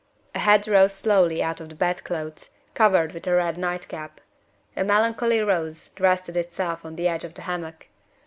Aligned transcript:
A 0.33 0.39
head 0.39 0.67
rose 0.67 0.95
slowly 0.95 1.43
out 1.43 1.61
of 1.61 1.69
the 1.69 1.75
bedclothes, 1.75 2.55
covered 2.73 3.11
with 3.13 3.27
a 3.27 3.35
red 3.35 3.55
night 3.55 3.87
cap. 3.87 4.19
A 4.75 4.83
melancholy 4.83 5.45
nose 5.45 5.91
rested 5.99 6.35
itself 6.35 6.83
on 6.83 6.95
the 6.95 7.07
edge 7.07 7.23
of 7.23 7.35
the 7.35 7.43
hammock. 7.43 7.85